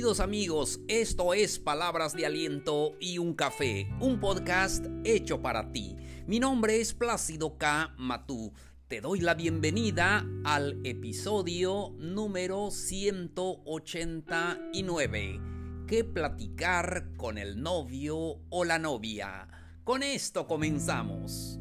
Queridos 0.00 0.20
amigos, 0.20 0.80
esto 0.88 1.34
es 1.34 1.58
Palabras 1.58 2.16
de 2.16 2.24
Aliento 2.24 2.96
y 3.00 3.18
un 3.18 3.34
Café, 3.34 3.86
un 4.00 4.18
podcast 4.18 4.86
hecho 5.04 5.42
para 5.42 5.72
ti. 5.72 5.94
Mi 6.26 6.40
nombre 6.40 6.80
es 6.80 6.94
Plácido 6.94 7.58
K. 7.58 7.94
Matú. 7.98 8.54
Te 8.88 9.02
doy 9.02 9.20
la 9.20 9.34
bienvenida 9.34 10.24
al 10.42 10.80
episodio 10.84 11.92
número 11.98 12.70
189. 12.70 15.38
¿Qué 15.86 16.02
platicar 16.02 17.14
con 17.18 17.36
el 17.36 17.60
novio 17.60 18.40
o 18.48 18.64
la 18.64 18.78
novia? 18.78 19.48
Con 19.84 20.02
esto 20.02 20.46
comenzamos. 20.46 21.58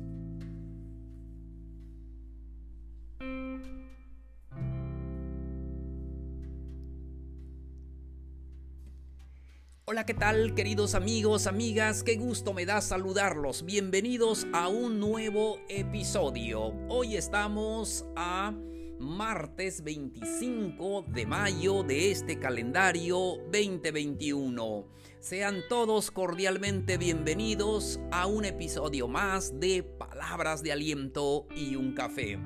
Hola, 9.91 10.05
¿qué 10.05 10.13
tal 10.13 10.53
queridos 10.53 10.93
amigos, 10.93 11.47
amigas? 11.47 12.03
Qué 12.03 12.15
gusto 12.15 12.53
me 12.53 12.67
da 12.67 12.79
saludarlos. 12.79 13.65
Bienvenidos 13.65 14.45
a 14.53 14.67
un 14.67 14.99
nuevo 14.99 15.57
episodio. 15.67 16.75
Hoy 16.89 17.15
estamos 17.15 18.05
a 18.15 18.53
martes 18.99 19.83
25 19.83 21.05
de 21.07 21.25
mayo 21.25 21.81
de 21.81 22.11
este 22.11 22.37
calendario 22.37 23.37
2021. 23.51 24.85
Sean 25.21 25.63
todos 25.69 26.11
cordialmente 26.11 26.99
bienvenidos 26.99 27.99
a 28.11 28.27
un 28.27 28.45
episodio 28.45 29.07
más 29.07 29.59
de 29.59 29.81
Palabras 29.81 30.61
de 30.61 30.71
Aliento 30.71 31.47
y 31.55 31.75
un 31.75 31.95
Café. 31.95 32.37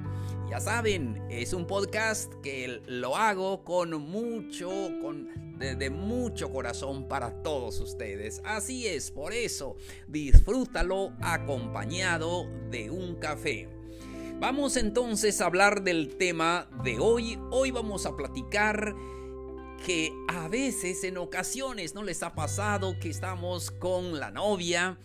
Ya 0.49 0.61
saben, 0.61 1.21
es 1.29 1.51
un 1.51 1.67
podcast 1.67 2.33
que 2.35 2.81
lo 2.87 3.17
hago 3.17 3.65
con 3.65 4.01
mucho, 4.01 4.69
con 5.01 5.42
de, 5.57 5.89
mucho 5.89 6.51
corazón 6.51 7.07
para 7.07 7.43
todos 7.43 7.79
ustedes. 7.79 8.41
Así 8.43 8.87
es, 8.87 9.11
por 9.11 9.33
eso 9.33 9.75
disfrútalo 10.07 11.13
acompañado 11.21 12.47
de 12.69 12.89
un 12.89 13.15
café. 13.15 13.67
Vamos 14.39 14.77
entonces 14.77 15.39
a 15.41 15.45
hablar 15.45 15.83
del 15.83 16.17
tema 16.17 16.67
de 16.83 16.99
hoy. 16.99 17.39
Hoy 17.51 17.71
vamos 17.71 18.05
a 18.05 18.15
platicar 18.15 18.93
que 19.85 20.11
a 20.27 20.47
veces, 20.47 21.03
en 21.03 21.17
ocasiones, 21.17 21.93
¿no 21.93 22.03
les 22.03 22.23
ha 22.23 22.33
pasado 22.33 22.97
que 22.99 23.09
estamos 23.09 23.71
con 23.71 24.19
la 24.19 24.31
novia? 24.31 24.97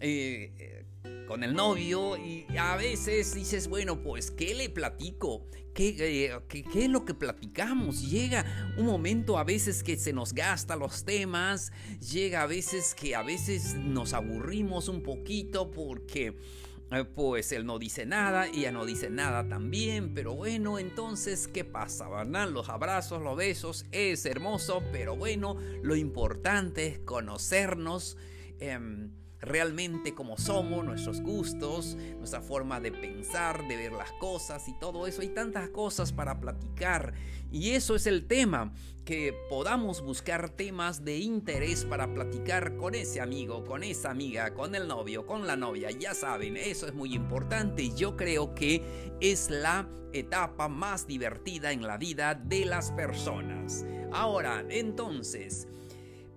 Eh, 0.00 0.85
con 1.26 1.42
el 1.42 1.54
novio 1.54 2.16
y 2.16 2.46
a 2.56 2.76
veces 2.76 3.34
dices, 3.34 3.68
bueno, 3.68 4.02
pues, 4.02 4.30
¿qué 4.30 4.54
le 4.54 4.68
platico? 4.68 5.46
¿Qué, 5.74 5.94
eh, 5.98 6.40
qué, 6.48 6.84
es 6.84 6.88
lo 6.88 7.04
que 7.04 7.12
platicamos? 7.12 8.08
Llega 8.08 8.72
un 8.78 8.86
momento 8.86 9.36
a 9.36 9.44
veces 9.44 9.82
que 9.82 9.98
se 9.98 10.12
nos 10.12 10.32
gasta 10.32 10.74
los 10.74 11.04
temas, 11.04 11.70
llega 12.00 12.42
a 12.42 12.46
veces 12.46 12.94
que 12.94 13.14
a 13.14 13.22
veces 13.22 13.74
nos 13.74 14.14
aburrimos 14.14 14.88
un 14.88 15.02
poquito 15.02 15.70
porque 15.70 16.38
eh, 16.92 17.04
pues 17.04 17.52
él 17.52 17.66
no 17.66 17.78
dice 17.78 18.06
nada, 18.06 18.46
ella 18.46 18.72
no 18.72 18.86
dice 18.86 19.10
nada 19.10 19.46
también, 19.48 20.14
pero 20.14 20.34
bueno, 20.34 20.78
entonces, 20.78 21.48
¿qué 21.48 21.64
pasa? 21.64 22.08
¿Verdad? 22.08 22.48
Los 22.48 22.68
abrazos, 22.68 23.20
los 23.20 23.36
besos, 23.36 23.84
es 23.92 24.24
hermoso, 24.24 24.82
pero 24.92 25.16
bueno, 25.16 25.56
lo 25.82 25.96
importante 25.96 26.86
es 26.86 26.98
conocernos. 27.00 28.16
Em, 28.60 29.10
realmente 29.46 30.12
como 30.14 30.36
somos, 30.36 30.84
nuestros 30.84 31.22
gustos, 31.22 31.96
nuestra 32.18 32.42
forma 32.42 32.80
de 32.80 32.92
pensar, 32.92 33.66
de 33.66 33.76
ver 33.76 33.92
las 33.92 34.12
cosas 34.12 34.68
y 34.68 34.74
todo 34.74 35.06
eso. 35.06 35.22
Hay 35.22 35.28
tantas 35.28 35.70
cosas 35.70 36.12
para 36.12 36.40
platicar 36.40 37.14
y 37.50 37.70
eso 37.70 37.94
es 37.94 38.06
el 38.06 38.26
tema, 38.26 38.74
que 39.04 39.32
podamos 39.48 40.02
buscar 40.02 40.50
temas 40.50 41.04
de 41.04 41.18
interés 41.18 41.84
para 41.84 42.12
platicar 42.12 42.76
con 42.76 42.96
ese 42.96 43.20
amigo, 43.20 43.64
con 43.64 43.84
esa 43.84 44.10
amiga, 44.10 44.52
con 44.52 44.74
el 44.74 44.88
novio, 44.88 45.26
con 45.26 45.46
la 45.46 45.54
novia. 45.54 45.92
Ya 45.92 46.12
saben, 46.12 46.56
eso 46.56 46.88
es 46.88 46.94
muy 46.94 47.14
importante 47.14 47.84
y 47.84 47.94
yo 47.94 48.16
creo 48.16 48.52
que 48.54 48.82
es 49.20 49.48
la 49.48 49.88
etapa 50.12 50.66
más 50.66 51.06
divertida 51.06 51.70
en 51.70 51.82
la 51.86 51.98
vida 51.98 52.34
de 52.34 52.64
las 52.64 52.90
personas. 52.92 53.86
Ahora, 54.10 54.64
entonces, 54.68 55.68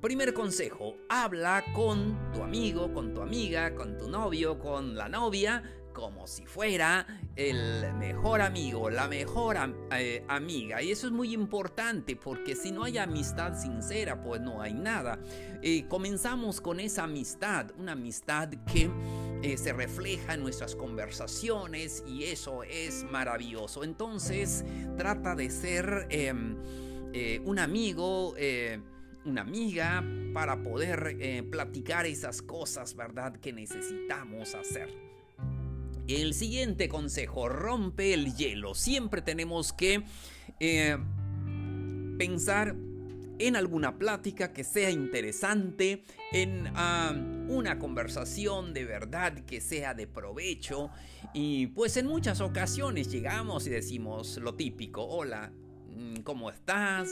Primer 0.02 0.34
consejo, 0.34 0.96
habla 1.10 1.62
con 1.74 2.32
tu 2.32 2.42
amigo, 2.42 2.94
con 2.94 3.14
tu 3.14 3.22
amiga, 3.22 3.76
con 3.76 3.98
tu 3.98 4.10
novio, 4.10 4.58
con 4.58 4.96
la 4.96 5.10
novia, 5.10 5.62
como 5.92 6.26
si 6.26 6.46
fuera 6.46 7.06
el 7.36 7.94
mejor 7.96 8.40
amigo, 8.40 8.90
la 8.90 9.10
mejor 9.10 9.58
eh, 9.92 10.24
amiga. 10.30 10.82
Y 10.82 10.92
eso 10.92 11.08
es 11.08 11.12
muy 11.12 11.34
importante 11.34 12.16
porque 12.16 12.56
si 12.56 12.72
no 12.72 12.86
hay 12.86 12.98
amistad 12.98 13.60
sincera, 13.60 14.24
pues 14.24 14.40
no 14.40 14.62
hay 14.62 14.74
nada. 14.74 15.20
Eh, 15.62 15.86
comenzamos 15.90 16.62
con 16.62 16.80
esa 16.80 17.04
amistad, 17.04 17.70
una 17.78 17.92
amistad 17.92 18.48
que 18.72 18.90
eh, 19.44 19.58
se 19.58 19.74
refleja 19.74 20.36
en 20.36 20.44
nuestras 20.44 20.78
conversaciones 20.78 22.06
y 22.08 22.24
eso 22.24 22.64
es 22.64 23.04
maravilloso. 23.04 23.84
Entonces 23.84 24.64
trata 24.98 25.36
de 25.36 25.50
ser 25.50 26.08
em, 26.10 26.56
un 27.44 27.60
amigo 27.60 28.34
una 29.30 29.42
amiga 29.42 30.04
para 30.34 30.62
poder 30.62 31.18
eh, 31.20 31.44
platicar 31.44 32.06
esas 32.06 32.42
cosas, 32.42 32.96
¿verdad? 32.96 33.36
Que 33.38 33.54
necesitamos 33.54 34.56
hacer. 34.56 34.90
El 36.08 36.34
siguiente 36.34 36.90
consejo, 36.90 37.50
rompe 37.50 38.14
el 38.14 38.36
hielo. 38.36 38.74
Siempre 38.74 39.22
tenemos 39.22 39.74
que 39.74 40.04
eh, 40.60 40.98
pensar 42.18 42.76
en 43.38 43.56
alguna 43.56 43.98
plática 43.98 44.52
que 44.52 44.64
sea 44.64 44.90
interesante, 44.90 46.04
en 46.32 46.72
ah, 46.76 47.14
una 47.48 47.80
conversación 47.80 48.74
de 48.74 48.86
verdad 48.86 49.46
que 49.46 49.62
sea 49.62 49.94
de 49.94 50.08
provecho. 50.08 50.90
Y 51.34 51.68
pues 51.68 51.96
en 51.98 52.08
muchas 52.08 52.42
ocasiones 52.42 53.12
llegamos 53.12 53.68
y 53.68 53.70
decimos 53.70 54.38
lo 54.38 54.56
típico, 54.56 55.06
hola, 55.06 55.54
¿cómo 56.24 56.50
estás? 56.50 57.10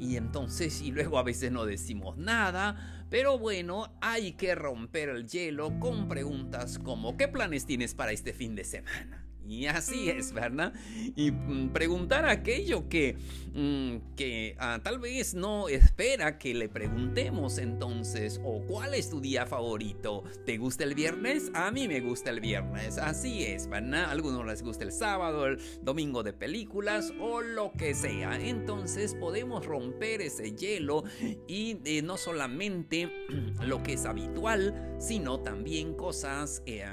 Y 0.00 0.16
entonces, 0.16 0.80
y 0.82 0.92
luego 0.92 1.18
a 1.18 1.22
veces 1.22 1.52
no 1.52 1.64
decimos 1.64 2.16
nada, 2.16 3.04
pero 3.10 3.38
bueno, 3.38 3.92
hay 4.00 4.32
que 4.32 4.54
romper 4.54 5.08
el 5.10 5.28
hielo 5.28 5.78
con 5.78 6.08
preguntas 6.08 6.78
como 6.78 7.16
¿qué 7.16 7.28
planes 7.28 7.66
tienes 7.66 7.94
para 7.94 8.12
este 8.12 8.32
fin 8.32 8.54
de 8.54 8.64
semana? 8.64 9.25
Y 9.48 9.66
así 9.66 10.10
es, 10.10 10.32
¿verdad? 10.32 10.72
Y 11.14 11.30
mm, 11.30 11.70
preguntar 11.70 12.26
aquello 12.26 12.88
que, 12.88 13.16
mm, 13.54 14.14
que 14.16 14.56
ah, 14.58 14.80
tal 14.82 14.98
vez 14.98 15.34
no 15.34 15.68
espera 15.68 16.38
que 16.38 16.54
le 16.54 16.68
preguntemos 16.68 17.58
entonces, 17.58 18.40
o 18.44 18.62
cuál 18.66 18.94
es 18.94 19.10
tu 19.10 19.20
día 19.20 19.46
favorito. 19.46 20.24
¿Te 20.44 20.58
gusta 20.58 20.84
el 20.84 20.94
viernes? 20.94 21.50
A 21.54 21.70
mí 21.70 21.86
me 21.86 22.00
gusta 22.00 22.30
el 22.30 22.40
viernes, 22.40 22.98
así 22.98 23.44
es, 23.44 23.68
¿verdad? 23.68 24.04
A 24.04 24.10
algunos 24.10 24.44
les 24.46 24.62
gusta 24.62 24.84
el 24.84 24.92
sábado, 24.92 25.46
el 25.46 25.58
domingo 25.82 26.22
de 26.22 26.32
películas 26.32 27.12
o 27.20 27.40
lo 27.40 27.72
que 27.72 27.94
sea. 27.94 28.38
Entonces 28.40 29.14
podemos 29.14 29.64
romper 29.64 30.22
ese 30.22 30.52
hielo 30.56 31.04
y 31.46 31.78
eh, 31.84 32.02
no 32.02 32.16
solamente 32.16 33.10
lo 33.62 33.82
que 33.82 33.94
es 33.94 34.06
habitual, 34.06 34.96
sino 34.98 35.40
también 35.40 35.94
cosas... 35.94 36.62
Eh, 36.66 36.84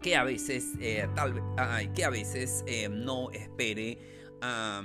que 0.00 0.16
a 0.16 0.24
veces, 0.24 0.72
eh, 0.80 1.06
tal, 1.14 1.42
que 1.94 2.04
a 2.04 2.10
veces 2.10 2.64
eh, 2.66 2.88
no 2.88 3.30
espere 3.30 3.98
a 4.42 4.82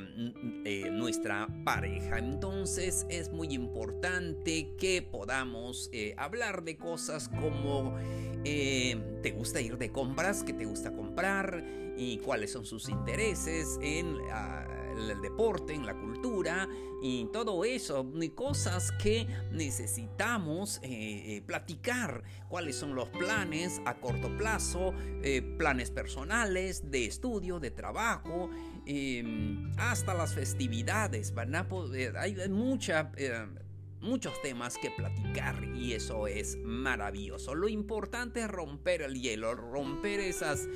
eh, 0.66 0.90
nuestra 0.92 1.48
pareja. 1.64 2.18
Entonces 2.18 3.06
es 3.10 3.32
muy 3.32 3.54
importante 3.54 4.74
que 4.78 5.02
podamos 5.02 5.90
hablar 6.18 6.64
de 6.64 6.76
cosas 6.78 7.30
como 7.30 7.96
te 8.44 9.32
gusta 9.36 9.62
ir 9.62 9.78
de 9.78 9.92
compras, 9.92 10.44
qué 10.44 10.54
te 10.54 10.66
gusta 10.66 10.92
comprar 10.92 11.64
y 11.98 12.18
cuáles 12.18 12.52
son 12.52 12.66
sus 12.66 12.90
intereses 12.90 13.80
en 13.82 14.18
ah, 14.32 14.85
el 14.98 15.22
deporte, 15.22 15.74
en 15.74 15.86
la 15.86 15.94
cultura 15.94 16.68
y 17.02 17.26
todo 17.32 17.66
eso, 17.66 18.04
cosas 18.34 18.92
que 18.94 19.28
necesitamos 19.52 20.80
eh, 20.82 21.38
eh, 21.38 21.42
platicar, 21.46 22.24
cuáles 22.48 22.76
son 22.78 22.96
los 22.96 23.10
planes 23.10 23.82
a 23.86 23.96
corto 23.96 24.36
plazo, 24.38 24.94
eh, 25.24 25.42
planes 25.58 25.92
personales, 25.92 26.90
de 26.90 27.06
estudio, 27.06 27.60
de 27.60 27.72
trabajo, 27.72 28.50
em, 28.86 29.72
hasta 29.78 30.14
las 30.14 30.34
festividades, 30.34 31.32
Hay 32.18 32.36
mucha 32.50 33.12
muchos 34.06 34.40
temas 34.42 34.78
que 34.78 34.92
platicar 34.92 35.62
y 35.76 35.94
eso 35.94 36.28
es 36.28 36.58
maravilloso. 36.64 37.56
Lo 37.56 37.68
importante 37.68 38.42
es 38.42 38.48
romper 38.48 39.02
el 39.02 39.20
hielo, 39.20 39.56
romper 39.56 40.20
esas, 40.20 40.68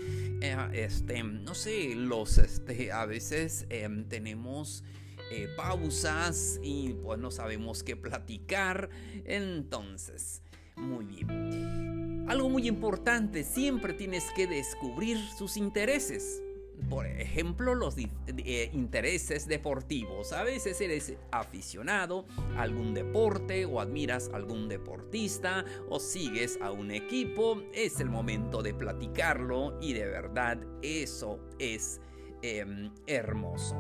eh, 0.42 0.58
este, 0.74 1.24
no 1.24 1.54
sé, 1.54 1.94
los, 1.96 2.38
este, 2.40 2.92
a 2.92 3.06
veces 3.06 3.68
em, 3.70 4.06
tenemos 4.10 4.84
eh, 5.32 5.48
pausas 5.56 6.60
y 6.64 6.94
pues 6.94 7.20
no 7.20 7.30
sabemos 7.30 7.84
qué 7.84 7.96
platicar. 7.96 8.90
Entonces, 9.26 10.42
muy 10.76 11.06
bien. 11.06 12.26
Algo 12.28 12.50
muy 12.50 12.68
importante, 12.68 13.44
siempre 13.44 13.94
tienes 13.94 14.26
que 14.36 14.48
descubrir 14.48 15.18
sus 15.38 15.56
intereses. 15.56 16.42
Por 16.90 17.06
ejemplo, 17.06 17.76
los 17.76 17.96
eh, 17.98 18.70
intereses 18.74 19.48
deportivos. 19.48 20.32
A 20.34 20.44
veces 20.44 20.80
eres 20.82 21.14
aficionado 21.32 22.26
a 22.56 22.62
algún 22.62 22.94
deporte 22.94 23.66
o 23.66 23.82
admiras 23.82 24.30
a 24.34 24.38
algún 24.38 24.70
deportista 24.70 25.66
o 25.90 26.00
sigues 26.00 26.60
a 26.62 26.72
un 26.72 26.92
equipo. 26.92 27.62
Es 27.74 28.00
el 28.00 28.10
momento 28.10 28.62
de 28.62 28.74
platicarlo 28.74 29.78
y 29.82 29.94
de 29.94 30.06
verdad 30.06 30.60
eso 30.82 31.40
es 31.60 32.00
Em, 32.42 32.90
hermoso. 33.06 33.76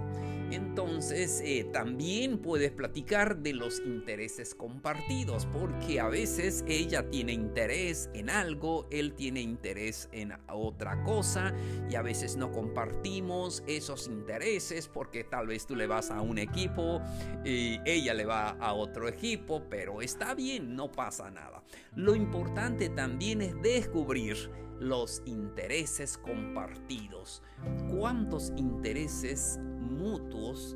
Entonces 0.52 1.42
eh, 1.44 1.68
también 1.72 2.40
puedes 2.40 2.72
platicar 2.72 3.38
de 3.38 3.54
los 3.54 3.80
intereses 3.80 4.56
compartidos, 4.56 5.46
porque 5.48 6.00
a 6.00 6.08
veces 6.08 6.64
ella 6.68 7.10
tiene 7.10 7.34
interés 7.34 8.10
en 8.14 8.30
algo, 8.30 8.88
él 8.92 9.14
tiene 9.14 9.42
interés 9.42 10.10
en 10.12 10.34
otra 10.48 11.04
cosa, 11.04 11.54
y 11.90 11.96
a 11.96 12.02
veces 12.02 12.36
no 12.36 12.52
compartimos 12.52 13.64
esos 13.68 14.08
intereses 14.08 14.88
porque 14.88 15.24
tal 15.24 15.48
vez 15.48 15.66
tú 15.66 15.76
le 15.76 15.88
vas 15.88 16.12
a 16.12 16.22
un 16.22 16.38
equipo 16.38 17.02
y 17.46 17.80
ella 17.86 18.14
le 18.14 18.26
va 18.26 18.50
a 18.52 18.74
otro 18.74 19.08
equipo, 19.08 19.64
pero 19.70 20.02
está 20.02 20.34
bien, 20.34 20.76
no 20.76 20.92
pasa 20.92 21.30
nada. 21.32 21.64
Lo 21.96 22.16
importante 22.16 22.90
también 22.90 23.42
es 23.42 23.60
descubrir 23.62 24.50
los 24.80 25.22
intereses 25.26 26.18
compartidos. 26.18 27.44
¿Cuántos 27.90 28.52
intereses 28.56 29.60
mutuos 29.60 30.76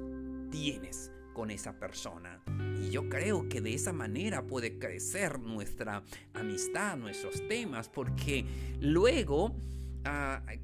tienes 0.52 1.12
con 1.34 1.50
esa 1.50 1.80
persona? 1.80 2.42
Y 2.82 2.90
yo 2.90 3.10
creo 3.10 3.48
que 3.50 3.62
de 3.62 3.74
esa 3.74 3.94
manera 3.94 4.46
puede 4.46 4.78
crecer 4.78 5.40
nuestra 5.40 6.04
amistad, 6.34 6.98
nuestros 6.98 7.48
temas, 7.48 7.90
porque 7.90 8.46
luego 8.80 9.56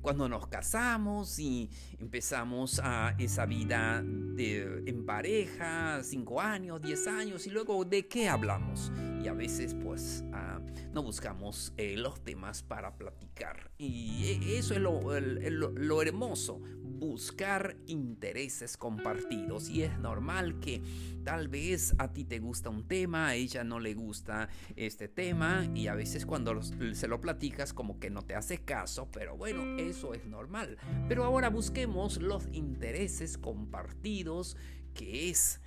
cuando 0.02 0.28
nos 0.28 0.48
casamos 0.48 1.40
y 1.40 1.70
empezamos 2.00 2.80
a 2.84 3.16
esa 3.18 3.46
vida 3.46 4.02
de, 4.04 4.84
en 4.86 5.06
pareja, 5.06 6.02
5 6.04 6.42
años, 6.42 6.82
10 6.82 7.08
años, 7.08 7.48
y 7.48 7.50
luego 7.50 7.86
de 7.86 8.08
qué 8.08 8.30
hablamos. 8.30 8.92
Y 9.24 9.28
a 9.28 9.34
veces 9.34 9.76
pues 9.76 10.24
ah, 10.34 10.62
no 10.94 11.04
buscamos 11.04 11.74
eh, 11.78 11.96
los 11.98 12.24
temas 12.24 12.64
para 12.64 12.96
platicar. 12.98 13.72
Y 13.78 14.26
e, 14.26 14.58
eso 14.58 14.74
es 14.74 14.80
lo 14.80 16.02
hermoso, 16.02 16.62
buscar 17.00 17.78
intereses 17.88 18.78
compartidos. 18.78 19.70
Y 19.70 19.84
es 19.84 19.98
normal 20.00 20.60
que 20.60 20.82
tal 21.24 21.48
vez 21.48 21.96
a 21.98 22.12
ti 22.12 22.26
te 22.26 22.40
gusta 22.40 22.70
un 22.70 22.88
tema, 22.88 23.28
a 23.28 23.36
ella 23.36 23.64
no 23.64 23.80
le 23.80 23.94
gusta 23.94 24.50
este 24.76 25.08
tema 25.08 25.68
y 25.74 25.88
a 25.88 25.96
veces 25.96 26.26
cuando 26.26 26.62
se 26.62 27.08
lo 27.08 27.22
platicas 27.22 27.74
como 27.74 28.00
que 28.00 28.10
no 28.10 28.22
te 28.22 28.36
hace 28.36 28.60
caso, 28.60 29.10
pero 29.12 29.38
bueno, 29.38 29.78
eso 29.78 30.14
es 30.14 30.26
normal. 30.26 30.78
Pero 31.08 31.24
ahora 31.24 31.50
busquemos 31.50 32.22
los 32.22 32.48
intereses 32.52 33.38
compartidos 33.38 34.58
que 34.94 35.30
es 35.30 35.62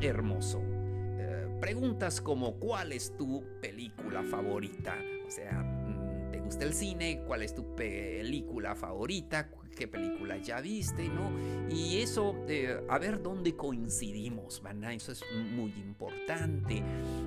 hermoso. 0.00 0.60
Eh, 0.62 1.58
preguntas 1.60 2.20
como 2.20 2.58
¿cuál 2.58 2.92
es 2.92 3.16
tu 3.16 3.44
película 3.60 4.22
favorita? 4.22 4.96
O 5.26 5.30
sea, 5.30 5.62
mm, 5.62 5.71
¿te 5.71 5.71
gusta 6.44 6.64
el 6.64 6.74
cine? 6.74 7.22
¿Cuál 7.26 7.42
es 7.42 7.54
tu 7.54 7.74
película 7.74 8.74
favorita? 8.74 9.48
qué 9.74 9.88
película 9.88 10.36
ya 10.36 10.60
viste, 10.60 11.08
¿no? 11.08 11.32
Y 11.68 11.98
eso, 11.98 12.34
a 12.88 12.98
ver 12.98 13.22
dónde 13.22 13.56
coincidimos, 13.56 14.62
¿verdad? 14.62 14.92
Eso 14.92 15.12
es 15.12 15.24
muy 15.54 15.72
importante. 15.72 16.82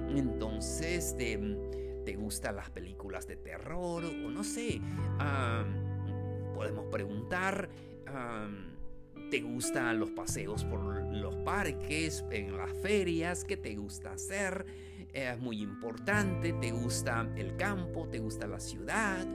Entonces, 0.10 1.16
¿te, 1.18 2.16
gustan 2.16 2.56
las 2.56 2.70
películas 2.70 3.28
de 3.28 3.36
terror? 3.38 4.06
O 4.06 4.30
no 4.30 4.44
sé, 4.44 4.80
podemos 6.54 6.86
preguntar... 6.92 7.70
¿Te 9.32 9.42
gustan 9.42 10.00
los 10.00 10.12
paseos 10.12 10.64
por 10.66 10.86
los 11.12 11.36
parques, 11.38 12.24
en 12.30 12.56
las 12.56 12.72
ferias? 12.84 13.44
¿Qué 13.44 13.58
te 13.58 13.76
gusta 13.76 14.12
hacer? 14.12 14.66
Es 15.16 15.40
muy 15.40 15.62
importante. 15.62 16.52
¿Te 16.52 16.72
gusta 16.72 17.26
el 17.38 17.56
campo? 17.56 18.06
¿Te 18.10 18.20
gusta 18.20 18.48
la 18.48 18.60
ciudad? 18.60 19.26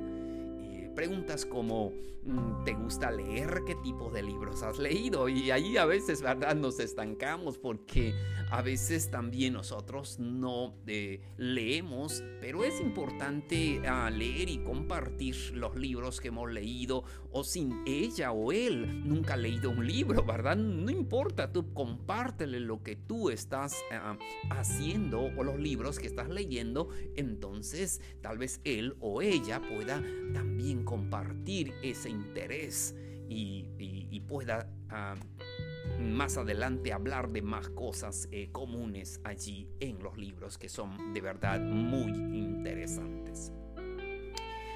Preguntas 1.00 1.46
como 1.46 1.94
mm, 2.24 2.62
¿te 2.64 2.74
gusta 2.74 3.10
leer? 3.10 3.62
¿Qué 3.66 3.74
tipo 3.76 4.10
de 4.10 4.22
libros 4.22 4.62
has 4.62 4.78
leído? 4.78 5.30
Y 5.30 5.50
ahí 5.50 5.78
a 5.78 5.86
veces, 5.86 6.20
¿verdad? 6.20 6.54
Nos 6.54 6.78
estancamos 6.78 7.56
porque 7.56 8.12
a 8.50 8.60
veces 8.60 9.10
también 9.10 9.54
nosotros 9.54 10.18
no 10.18 10.74
eh, 10.86 11.22
leemos, 11.38 12.22
pero 12.38 12.64
es 12.64 12.82
importante 12.82 13.80
ah, 13.88 14.10
leer 14.10 14.50
y 14.50 14.58
compartir 14.58 15.34
los 15.54 15.74
libros 15.74 16.20
que 16.20 16.28
hemos 16.28 16.52
leído 16.52 17.04
o 17.32 17.44
sin 17.44 17.82
ella 17.86 18.32
o 18.32 18.52
él 18.52 19.08
nunca 19.08 19.34
ha 19.34 19.36
leído 19.38 19.70
un 19.70 19.86
libro, 19.86 20.22
¿verdad? 20.24 20.56
No 20.56 20.90
importa, 20.90 21.50
tú 21.50 21.72
compártele 21.72 22.60
lo 22.60 22.82
que 22.82 22.96
tú 22.96 23.30
estás 23.30 23.74
ah, 23.90 24.18
haciendo 24.50 25.22
o 25.22 25.44
los 25.44 25.58
libros 25.58 25.98
que 25.98 26.08
estás 26.08 26.28
leyendo, 26.28 26.90
entonces 27.16 28.02
tal 28.20 28.36
vez 28.36 28.60
él 28.64 28.96
o 29.00 29.22
ella 29.22 29.62
pueda 29.62 30.02
también 30.34 30.84
compartir 30.90 31.72
ese 31.84 32.10
interés 32.10 32.96
y, 33.28 34.20
pueda 34.26 34.68
ah, 34.88 35.14
más 36.00 36.36
adelante 36.36 36.92
hablar 36.92 37.30
de 37.30 37.42
más 37.42 37.68
cosas 37.68 38.28
eh, 38.32 38.48
comunes 38.50 39.20
allí 39.22 39.68
en 39.78 40.00
los 40.02 40.16
libros 40.16 40.58
que 40.58 40.68
son 40.68 41.14
de 41.14 41.20
verdad 41.20 41.60
muy 41.60 42.10
interesantes. 42.10 43.52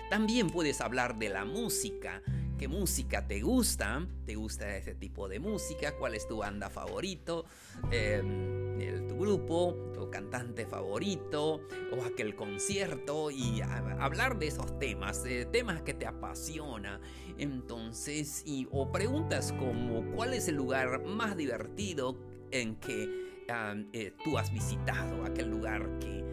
También 0.08 0.50
puedes 0.50 0.81
hablar 0.81 1.19
de 1.19 1.31
la 1.31 1.44
música. 1.44 2.22
¿Qué 2.64 2.69
música 2.69 3.26
te 3.26 3.43
gusta? 3.43 4.06
¿Te 4.25 4.37
gusta 4.37 4.75
ese 4.75 4.94
tipo 4.94 5.28
de 5.28 5.38
música? 5.38 5.99
¿Cuál 5.99 6.14
es 6.14 6.26
tu 6.26 6.38
banda 6.38 6.70
favorito? 6.70 7.44
Em, 7.90 9.06
tu 9.06 9.19
grupo, 9.19 9.93
tu 9.93 10.08
cantante 10.08 10.64
favorito 10.64 11.61
o 11.93 12.05
aquel 12.06 12.34
concierto 12.34 13.31
y 13.31 13.61
hablar 13.61 14.38
de 14.38 14.46
esos 14.46 14.78
temas, 14.78 15.25
temas 15.52 15.82
que 15.82 15.93
te 15.93 16.06
apasiona. 16.06 17.02
Entonces, 17.37 18.43
y, 18.46 18.66
o 18.70 18.90
preguntas 18.90 19.52
como 19.52 20.02
¿cuál 20.12 20.32
es 20.32 20.49
el 20.49 20.55
lugar 20.55 21.05
más 21.05 21.37
divertido 21.37 22.16
en 22.50 22.76
que 22.76 23.44
eh, 23.93 24.14
tú 24.25 24.38
has 24.38 24.50
visitado? 24.50 25.22
Aquel 25.26 25.50
lugar 25.50 25.99
que 25.99 26.25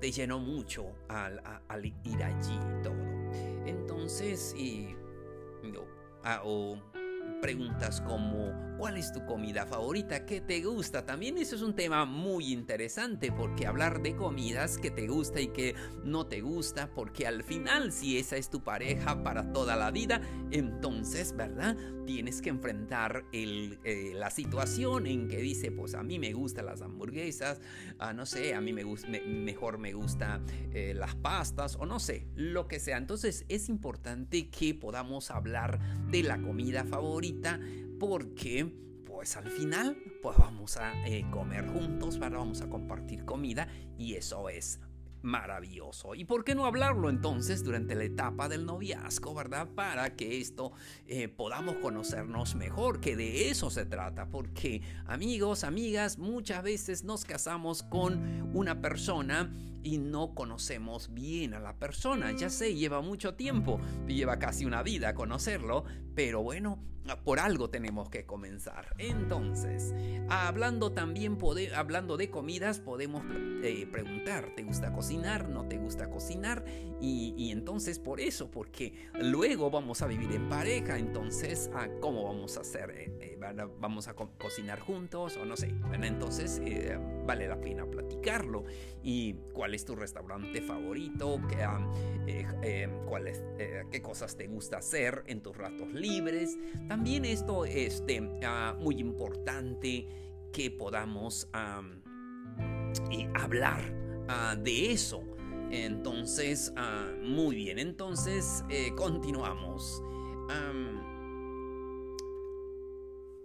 te 0.00 0.12
llenó 0.12 0.38
mucho 0.38 0.86
al, 1.08 1.84
ir 2.04 2.22
allí 2.22 2.58
todo. 2.82 3.09
Entonces, 4.00 4.54
y, 4.56 4.96
ah, 6.24 6.40
o 6.42 6.78
preguntas 7.40 8.00
como 8.02 8.70
¿cuál 8.76 8.96
es 8.96 9.12
tu 9.12 9.24
comida 9.24 9.66
favorita? 9.66 10.24
¿Qué 10.24 10.40
te 10.40 10.62
gusta? 10.62 11.04
También 11.04 11.38
eso 11.38 11.56
es 11.56 11.62
un 11.62 11.74
tema 11.74 12.04
muy 12.04 12.52
interesante 12.52 13.32
porque 13.32 13.66
hablar 13.66 14.02
de 14.02 14.16
comidas 14.16 14.78
que 14.78 14.90
te 14.90 15.06
gusta 15.06 15.40
y 15.40 15.48
que 15.48 15.74
no 16.04 16.26
te 16.26 16.40
gusta, 16.40 16.90
porque 16.94 17.26
al 17.26 17.42
final 17.42 17.92
si 17.92 18.18
esa 18.18 18.36
es 18.36 18.50
tu 18.50 18.62
pareja 18.62 19.22
para 19.22 19.52
toda 19.52 19.76
la 19.76 19.90
vida, 19.90 20.20
entonces, 20.50 21.34
¿verdad? 21.36 21.76
Tienes 22.06 22.42
que 22.42 22.48
enfrentar 22.48 23.24
eh, 23.32 24.12
la 24.14 24.30
situación 24.30 25.06
en 25.06 25.28
que 25.28 25.38
dice, 25.38 25.70
pues 25.70 25.94
a 25.94 26.02
mí 26.02 26.18
me 26.18 26.32
gustan 26.32 26.66
las 26.66 26.82
hamburguesas, 26.82 27.60
ah, 27.98 28.12
no 28.12 28.26
sé, 28.26 28.54
a 28.54 28.60
mí 28.60 28.72
me 28.72 28.82
gusta, 28.82 29.08
mejor 29.08 29.78
me 29.78 29.92
gusta 29.92 30.40
eh, 30.72 30.94
las 30.94 31.14
pastas 31.14 31.76
o 31.76 31.86
no 31.86 32.00
sé, 32.00 32.26
lo 32.34 32.66
que 32.66 32.80
sea. 32.80 32.96
Entonces 32.96 33.44
es 33.48 33.68
importante 33.68 34.48
que 34.48 34.74
podamos 34.74 35.30
hablar 35.30 35.78
de 36.10 36.22
la 36.22 36.40
comida 36.40 36.84
favorita 36.84 37.29
porque 37.98 38.66
pues 39.04 39.36
al 39.36 39.50
final 39.50 39.96
pues 40.22 40.36
vamos 40.38 40.76
a 40.76 41.06
eh, 41.06 41.26
comer 41.30 41.66
juntos, 41.66 42.18
vamos 42.18 42.62
a 42.62 42.68
compartir 42.68 43.24
comida 43.24 43.68
y 43.98 44.14
eso 44.14 44.48
es 44.48 44.80
maravilloso. 45.22 46.14
¿Y 46.14 46.24
por 46.24 46.44
qué 46.44 46.54
no 46.54 46.66
hablarlo 46.66 47.10
entonces 47.10 47.62
durante 47.62 47.94
la 47.94 48.04
etapa 48.04 48.48
del 48.48 48.66
noviazgo, 48.66 49.34
verdad? 49.34 49.68
Para 49.74 50.16
que 50.16 50.40
esto 50.40 50.72
eh, 51.06 51.28
podamos 51.28 51.76
conocernos 51.76 52.54
mejor, 52.54 53.00
que 53.00 53.16
de 53.16 53.50
eso 53.50 53.70
se 53.70 53.84
trata. 53.84 54.30
Porque 54.30 54.82
amigos, 55.06 55.64
amigas, 55.64 56.18
muchas 56.18 56.62
veces 56.62 57.04
nos 57.04 57.24
casamos 57.24 57.82
con 57.82 58.50
una 58.54 58.80
persona 58.80 59.54
y 59.82 59.98
no 59.98 60.34
conocemos 60.34 61.12
bien 61.12 61.54
a 61.54 61.60
la 61.60 61.78
persona. 61.78 62.32
Ya 62.32 62.50
sé, 62.50 62.74
lleva 62.74 63.00
mucho 63.00 63.34
tiempo, 63.34 63.80
lleva 64.06 64.38
casi 64.38 64.64
una 64.64 64.82
vida 64.82 65.14
conocerlo, 65.14 65.84
pero 66.14 66.42
bueno, 66.42 66.82
por 67.24 67.40
algo 67.40 67.70
tenemos 67.70 68.08
que 68.08 68.24
comenzar. 68.24 68.94
Entonces, 68.98 69.94
hablando 70.28 70.92
también, 70.92 71.38
hablando 71.74 72.16
de 72.16 72.30
comidas, 72.30 72.80
podemos 72.80 73.22
eh, 73.62 73.86
preguntar, 73.90 74.54
¿te 74.54 74.62
gusta 74.62 74.92
cocinar? 74.92 75.48
¿No 75.48 75.66
te 75.66 75.78
gusta 75.78 76.10
cocinar? 76.10 76.64
Y, 77.00 77.50
entonces 77.50 77.98
por 77.98 78.20
eso, 78.20 78.50
porque 78.50 79.08
luego 79.14 79.70
vamos 79.70 80.02
a 80.02 80.06
vivir 80.06 80.32
en 80.32 80.48
pareja, 80.48 80.98
entonces, 80.98 81.70
ah, 81.74 81.88
¿cómo 82.00 82.24
vamos 82.24 82.56
a 82.56 82.60
hacer? 82.60 82.90
Eh, 82.90 83.12
eh, 83.20 83.38
¿Vamos 83.80 84.08
a 84.08 84.14
cocinar 84.14 84.80
juntos 84.80 85.36
o 85.36 85.44
no 85.44 85.56
sé? 85.56 85.74
Entonces, 85.92 86.60
vale 87.30 87.46
la 87.46 87.60
pena 87.60 87.86
platicarlo. 87.86 88.64
¿Y 89.04 89.34
cuál 89.52 89.74
es 89.74 89.84
tu 89.84 89.94
restaurante 89.94 90.60
favorito? 90.60 91.40
¿Qué, 91.48 91.62
eh, 92.26 92.44
eh, 92.60 92.88
eh, 93.58 93.84
qué 93.88 94.02
cosas 94.02 94.36
te 94.36 94.48
gusta 94.48 94.78
hacer 94.78 95.22
en 95.26 95.40
tus 95.40 95.56
ratos 95.56 95.92
libres? 95.92 96.58
También 96.88 97.24
esto 97.24 97.64
es 97.64 98.00
este, 98.00 98.20
ah, 98.44 98.74
muy 98.80 98.98
importante 98.98 100.08
que 100.52 100.72
podamos 100.72 101.48
hablar 103.40 103.94
ah, 104.28 104.56
de 104.58 104.90
eso. 104.90 105.22
Entonces, 105.70 106.72
ah, 106.76 107.12
muy 107.22 107.54
bien, 107.54 107.78
entonces 107.78 108.64
continuamos. 108.96 110.02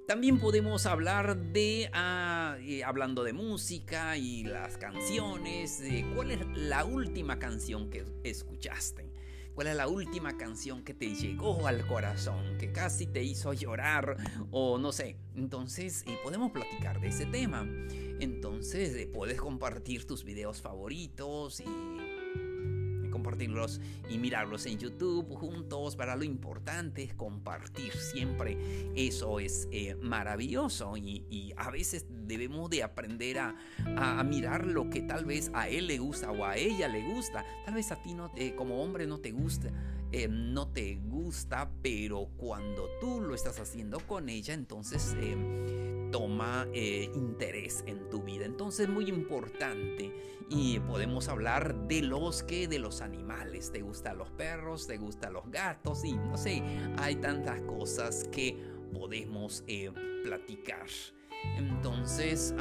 También 0.08 0.40
podemos 0.40 0.86
hablar 0.86 1.36
de, 1.36 1.90
ah, 2.56 2.88
hablando 2.88 3.24
de 3.24 3.34
música 3.34 4.18
y 4.18 4.44
las 4.44 4.78
canciones, 4.78 5.84
cuál 6.16 6.32
es 6.32 6.40
la 6.56 6.86
última 6.86 7.40
canción 7.40 7.90
que 7.90 8.06
escuchaste. 8.24 9.16
¿Cuál 9.56 9.68
es 9.68 9.76
la 9.78 9.88
última 9.88 10.36
canción 10.36 10.84
que 10.84 10.94
te 10.94 11.16
llegó 11.16 11.66
al 11.66 11.88
corazón, 11.88 12.58
que 12.60 12.74
casi 12.74 13.08
te 13.08 13.24
hizo 13.24 13.54
llorar 13.54 14.18
o 14.52 14.78
no 14.78 14.92
sé? 14.92 15.16
Entonces, 15.34 16.04
eh, 16.08 16.18
podemos 16.22 16.52
platicar 16.52 17.00
de 17.00 17.08
ese 17.08 17.26
tema. 17.26 17.66
Entonces, 18.20 18.94
eh, 18.96 19.08
puedes 19.08 19.40
compartir 19.40 20.06
tus 20.06 20.26
videos 20.26 20.62
favoritos 20.62 21.62
y 21.62 21.66
compartirlos 23.26 23.82
y 24.08 24.20
mirarlos 24.20 24.68
en 24.68 24.78
YouTube 24.78 25.34
juntos. 25.34 25.96
Para 25.96 26.16
lo 26.16 26.24
importante 26.24 27.02
es 27.02 27.14
compartir 27.16 27.92
siempre. 27.94 28.56
Eso 28.96 29.40
es 29.40 29.68
eh, 29.72 29.96
maravilloso 29.96 30.96
y, 30.96 31.26
a 31.58 31.72
veces 31.72 32.06
debemos 32.10 32.70
de 32.70 32.84
aprender 32.84 33.40
a, 33.40 33.56
mirar 34.26 34.68
lo 34.68 34.90
que 34.90 35.02
tal 35.02 35.26
vez 35.26 35.50
a 35.54 35.70
él 35.70 35.88
le 35.88 35.98
gusta 35.98 36.32
o 36.32 36.46
a 36.46 36.56
ella 36.56 36.88
le 36.88 37.02
gusta. 37.14 37.44
Tal 37.66 37.74
vez 37.74 37.92
a 37.92 38.02
ti 38.02 38.14
no 38.14 38.32
como 38.56 38.84
hombre 38.84 39.08
no 39.08 39.20
te 39.20 39.32
gusta. 39.32 39.72
Eh, 40.12 40.28
no 40.30 40.68
te 40.68 40.96
gusta, 40.96 41.72
pero 41.82 42.30
cuando 42.38 42.88
tú 43.02 43.22
lo 43.22 43.34
estás 43.34 43.60
haciendo 43.60 44.00
con 44.02 44.30
ella, 44.30 44.54
entonces 44.54 45.16
eh, 45.20 45.95
toma 46.12 46.68
interés 46.74 47.84
en 47.88 48.10
tu 48.10 48.24
vida. 48.24 48.46
Entonces, 48.46 48.90
muy 48.90 49.10
importante 49.10 50.14
y 50.50 50.80
podemos 50.80 51.28
hablar 51.28 51.88
de 51.88 52.02
los 52.02 52.44
que 52.44 52.68
de 52.68 52.80
los 52.80 53.02
animales. 53.02 53.72
¿Te 53.72 53.82
gustan 53.82 54.18
los 54.18 54.30
perros? 54.32 54.88
¿Te 54.88 54.98
gustan 54.98 55.34
los 55.34 55.50
gatos? 55.50 56.04
Y 56.06 56.14
no 56.14 56.38
sé, 56.38 56.62
hay 56.98 57.16
tantas 57.16 57.62
cosas 57.62 58.28
que 58.32 58.58
podemos 58.94 59.64
eh, 59.68 59.92
platicar. 60.24 60.88
Entonces, 61.58 62.54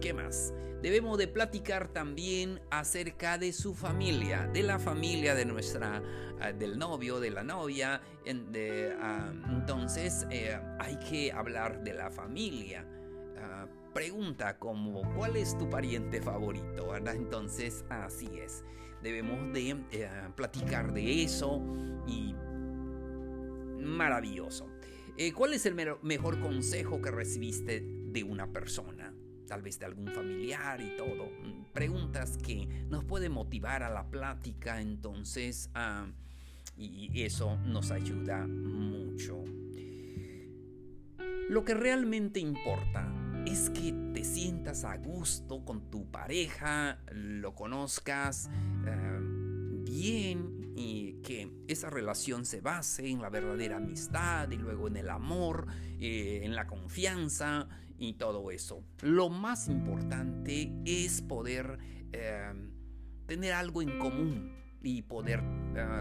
¿qué 0.00 0.14
más? 0.14 0.52
Debemos 0.82 1.16
de 1.16 1.28
platicar 1.28 1.88
también 1.88 2.60
acerca 2.70 3.38
de 3.38 3.52
su 3.52 3.74
familia, 3.74 4.48
de 4.52 4.62
la 4.62 4.78
familia 4.78 5.34
de 5.34 5.46
nuestra, 5.46 6.02
ah, 6.40 6.52
del 6.52 6.78
novio, 6.78 7.20
de 7.20 7.30
la 7.30 7.42
novia. 7.42 8.02
entonces, 8.26 10.26
eh, 10.30 10.58
hay 10.78 10.98
que 10.98 11.32
hablar 11.32 11.82
de 11.82 11.94
la 11.94 12.10
familia 12.10 12.86
pregunta 13.94 14.58
como 14.58 15.14
¿cuál 15.14 15.36
es 15.36 15.56
tu 15.56 15.70
pariente 15.70 16.20
favorito? 16.20 16.94
Entonces 16.96 17.84
así 17.88 18.28
es. 18.38 18.64
Debemos 19.02 19.52
de 19.52 19.76
eh, 19.92 20.10
platicar 20.34 20.92
de 20.92 21.22
eso 21.22 21.62
y 22.06 22.34
maravilloso. 23.80 24.68
Eh, 25.16 25.32
¿Cuál 25.32 25.54
es 25.54 25.64
el 25.66 25.76
mejor 26.02 26.40
consejo 26.40 27.00
que 27.00 27.10
recibiste 27.10 27.80
de 27.80 28.24
una 28.24 28.52
persona? 28.52 29.14
Tal 29.46 29.62
vez 29.62 29.78
de 29.78 29.86
algún 29.86 30.08
familiar 30.08 30.80
y 30.80 30.96
todo. 30.96 31.26
Mm, 31.26 31.72
preguntas 31.72 32.36
que 32.38 32.66
nos 32.88 33.04
pueden 33.04 33.32
motivar 33.32 33.82
a 33.82 33.90
la 33.90 34.10
plática 34.10 34.80
entonces 34.80 35.70
ah, 35.74 36.06
y 36.76 37.22
eso 37.22 37.56
nos 37.58 37.90
ayuda 37.92 38.46
mucho. 38.46 39.44
Lo 41.48 41.64
que 41.64 41.74
realmente 41.74 42.40
importa 42.40 43.06
es 43.46 43.70
que 43.70 43.92
te 44.14 44.24
sientas 44.24 44.84
a 44.84 44.96
gusto 44.96 45.64
con 45.64 45.90
tu 45.90 46.10
pareja, 46.10 46.98
lo 47.12 47.54
conozcas 47.54 48.48
eh, 48.86 49.18
bien 49.84 50.63
y 50.74 51.20
que 51.22 51.50
esa 51.68 51.90
relación 51.90 52.44
se 52.44 52.60
base 52.60 53.08
en 53.08 53.22
la 53.22 53.30
verdadera 53.30 53.76
amistad 53.76 54.50
y 54.50 54.56
luego 54.56 54.88
en 54.88 54.96
el 54.96 55.10
amor, 55.10 55.66
eh, 56.00 56.40
en 56.42 56.54
la 56.54 56.66
confianza 56.66 57.68
y 57.98 58.14
todo 58.14 58.50
eso. 58.50 58.82
Lo 59.02 59.28
más 59.28 59.68
importante 59.68 60.72
es 60.84 61.22
poder 61.22 61.78
eh, 62.12 62.52
tener 63.26 63.52
algo 63.52 63.82
en 63.82 63.98
común 63.98 64.52
y 64.82 65.02
poder 65.02 65.42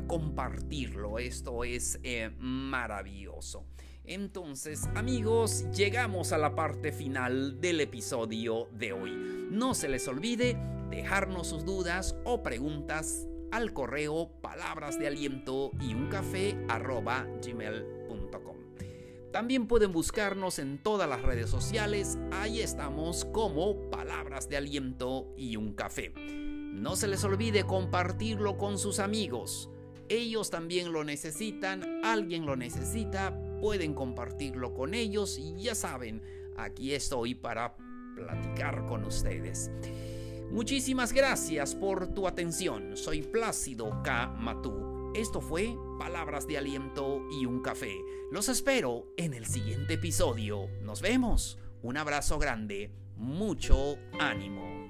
compartirlo. 0.08 1.18
Esto 1.18 1.63
es 1.63 2.00
maravilloso. 2.38 3.65
Entonces, 4.06 4.89
amigos, 4.96 5.65
llegamos 5.72 6.34
a 6.34 6.38
la 6.38 6.53
parte 6.56 6.92
final 6.92 7.62
del 7.62 7.80
episodio 7.80 8.68
de 8.74 8.92
hoy. 8.92 9.12
No 9.50 9.74
se 9.74 9.88
les 9.88 10.10
olvide 10.10 10.58
dejarnos 10.89 11.48
sus 11.48 11.63
dudas 11.63 12.13
o 12.25 12.44
preguntas 12.44 13.25
al 13.53 13.72
correo 13.72 14.31
palabras 14.41 14.98
de 14.98 15.05
aliento 15.05 15.72
y 15.79 15.93
un 15.93 16.10
café 16.10 16.57
gmail.com. 16.67 18.57
También 19.31 19.67
pueden 19.67 19.91
buscarnos 19.91 20.57
en 20.57 20.81
todas 20.81 21.07
las 21.07 21.22
redes 21.22 21.51
sociales, 21.51 22.17
ahí 22.31 22.62
estamos 22.62 23.25
como 23.25 23.91
palabras 23.91 24.50
de 24.50 24.57
aliento 24.57 25.31
y 25.38 25.55
un 25.55 25.74
café. 25.74 26.13
No 26.15 26.95
se 26.95 27.07
les 27.07 27.24
olvide 27.24 27.63
compartirlo 27.63 28.57
con 28.57 28.79
sus 28.79 28.98
amigos. 28.98 29.69
Ellos 30.10 30.50
también 30.50 30.91
lo 30.91 31.03
necesitan, 31.03 32.03
alguien 32.03 32.48
lo 32.48 32.55
necesita, 32.55 33.39
pueden 33.62 33.93
compartirlo 33.93 34.74
con 34.74 34.95
ellos 34.95 35.38
y 35.38 35.62
ya 35.62 35.75
saben, 35.75 36.24
aquí 36.57 36.93
estoy 36.93 37.36
para 37.36 37.75
platicar 38.15 38.88
con 38.88 39.05
ustedes. 39.05 39.69
Muchísimas 40.53 41.13
gracias 41.13 41.74
por 41.74 42.13
tu 42.13 42.27
atención. 42.27 42.95
Soy 42.95 43.24
Plácido 43.24 44.03
K. 44.03 44.27
Matú. 44.38 45.12
Esto 45.15 45.41
fue 45.41 45.75
Palabras 45.98 46.45
de 46.45 46.60
Aliento 46.60 47.27
y 47.31 47.48
un 47.48 47.63
Café. 47.63 47.95
Los 48.31 48.50
espero 48.50 49.07
en 49.17 49.33
el 49.33 49.48
siguiente 49.48 49.95
episodio. 49.95 50.67
Nos 50.83 51.01
vemos. 51.01 51.57
Un 51.81 51.98
abrazo 51.98 52.38
grande. 52.38 52.91
Mucho 53.15 53.98
ánimo. 54.19 54.83